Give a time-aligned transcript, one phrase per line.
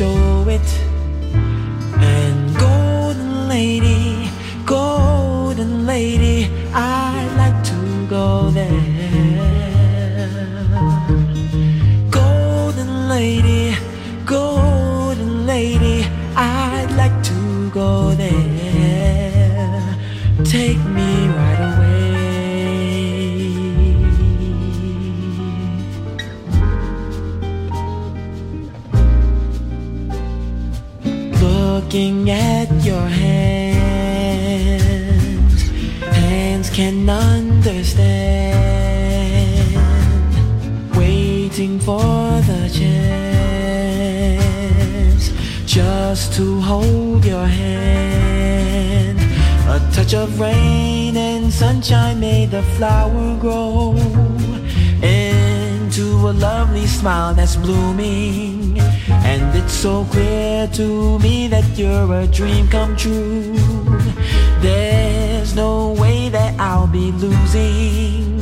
[0.00, 0.39] Show
[31.90, 33.62] Looking at your hands,
[36.02, 38.54] hands can understand.
[40.96, 41.98] Waiting for
[42.46, 44.12] the chance
[45.66, 49.18] just to hold your hand.
[49.68, 53.96] A touch of rain and sunshine made the flower grow
[55.02, 58.59] into a lovely smile that's blooming.
[59.22, 63.54] And it's so clear to me that you're a dream come true.
[64.60, 68.39] There's no way that I'll be losing.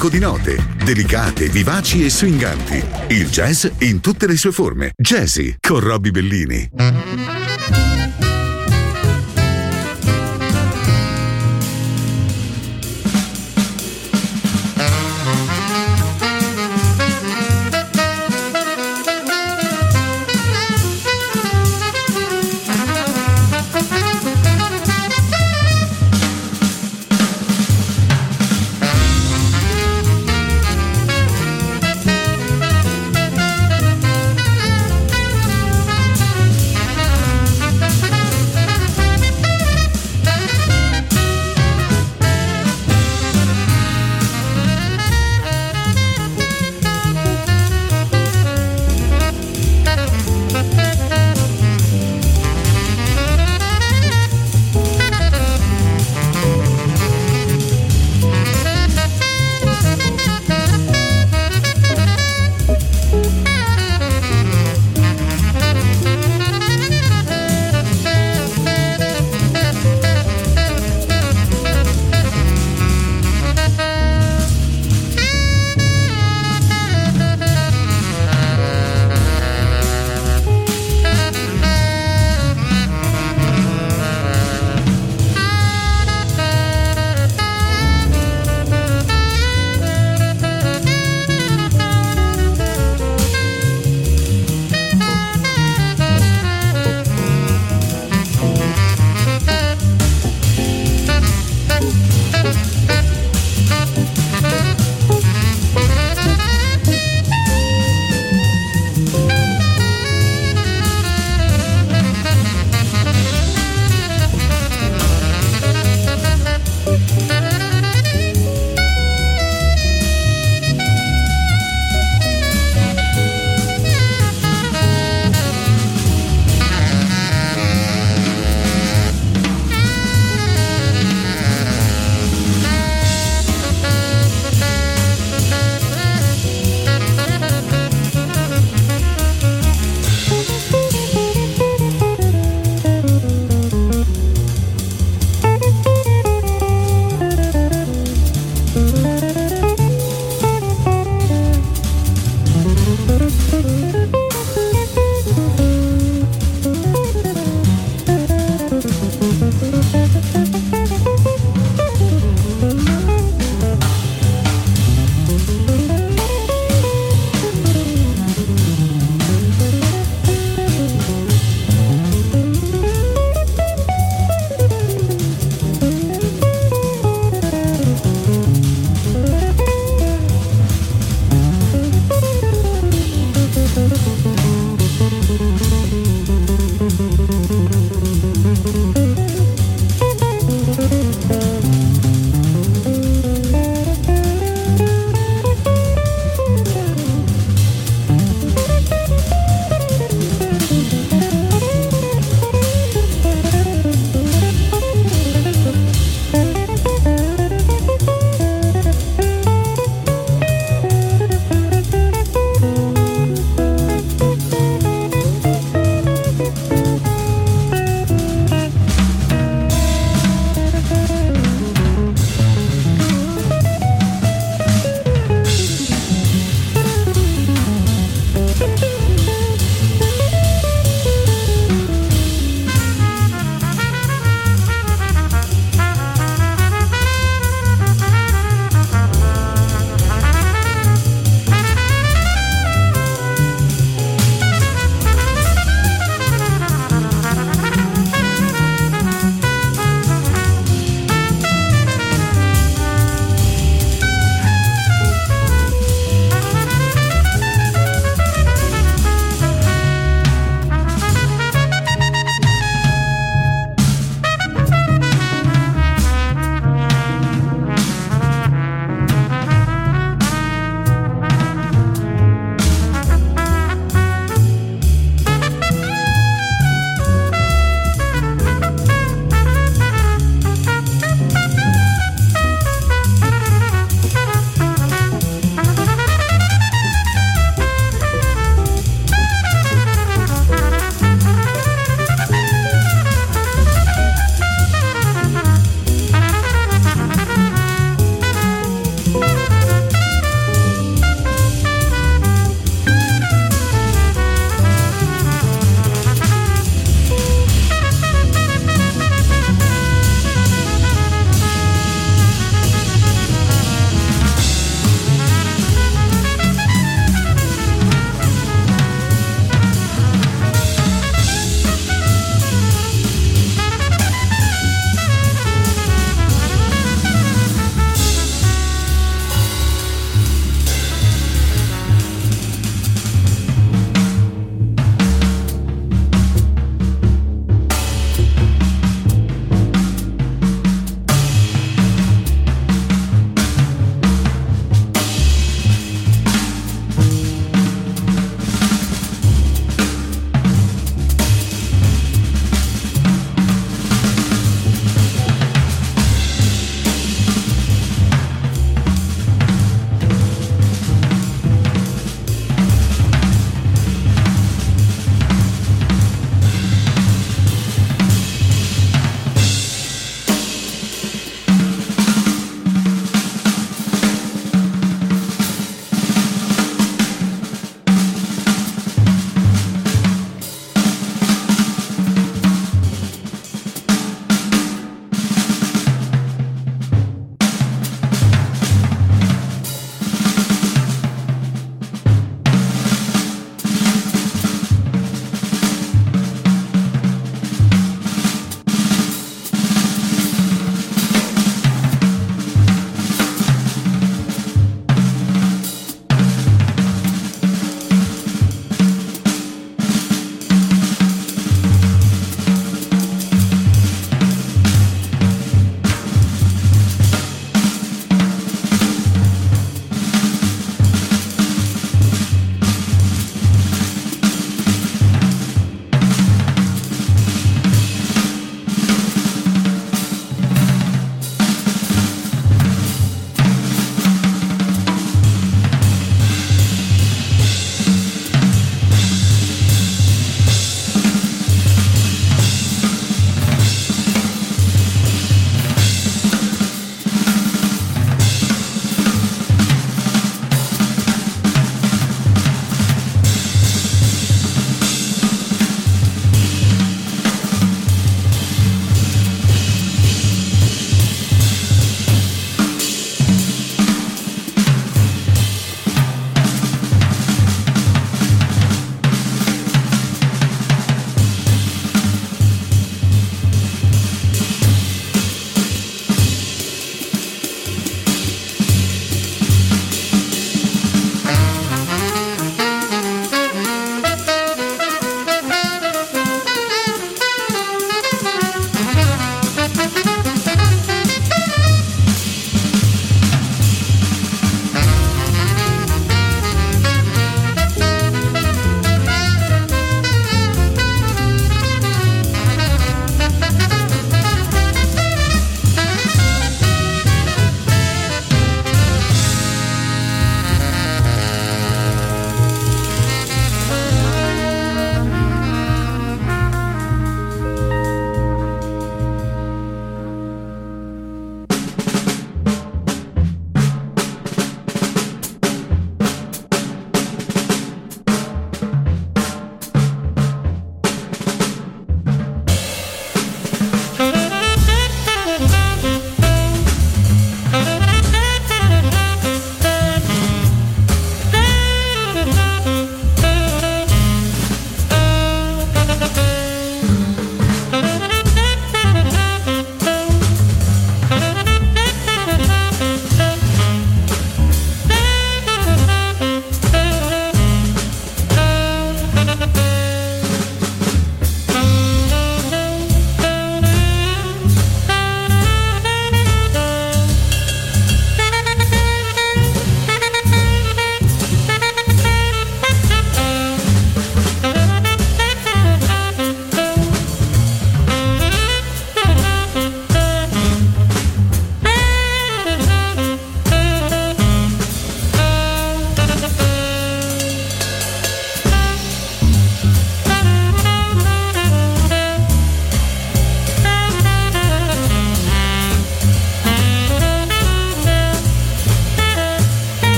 [0.00, 2.82] Mosaico di note, delicate, vivaci e swinganti.
[3.08, 4.92] Il jazz in tutte le sue forme.
[4.96, 7.39] Jazzy con Robbie Bellini.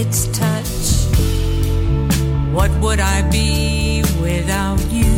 [0.00, 0.76] its touch.
[2.56, 5.12] What would I be without you?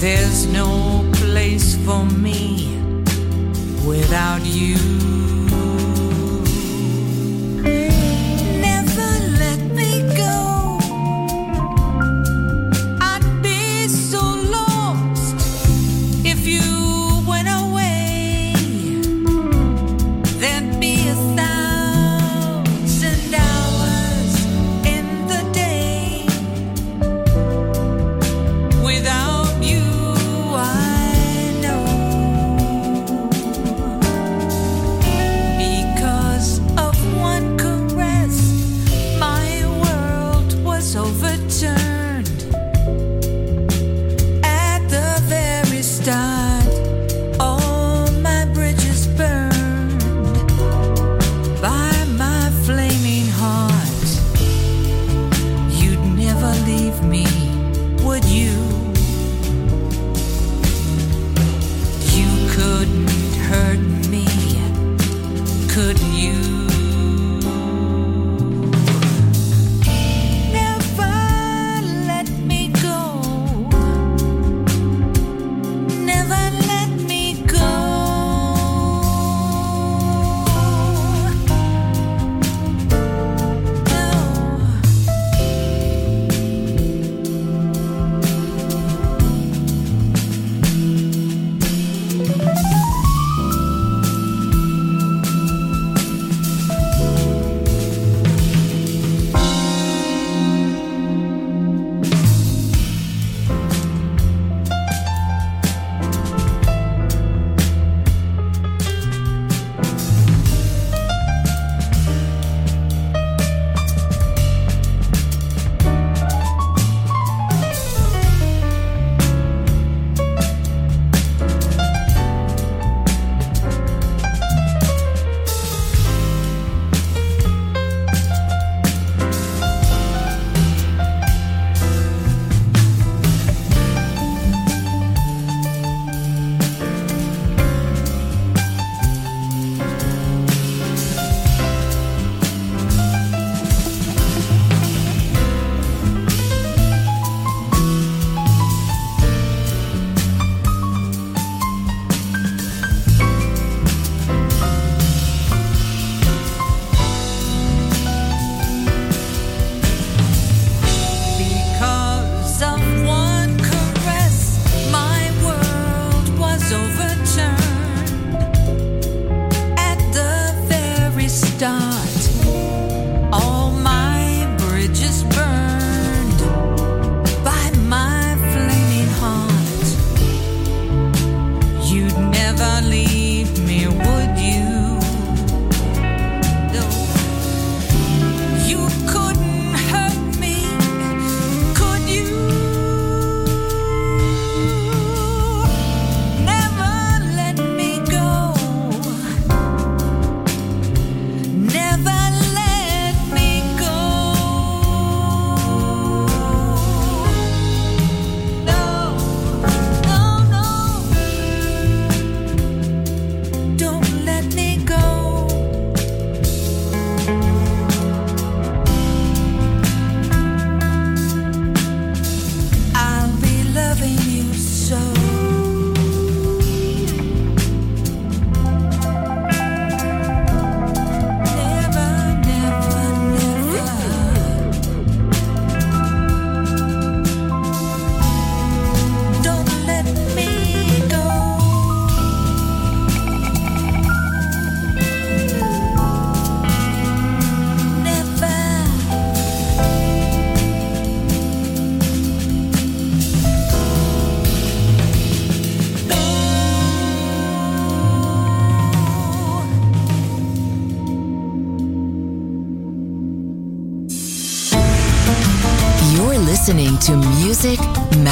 [0.00, 2.78] There's no place for me
[3.86, 5.37] without you.